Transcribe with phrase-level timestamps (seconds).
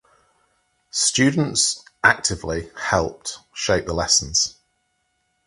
[0.89, 4.57] Students actively helped shape the lessons.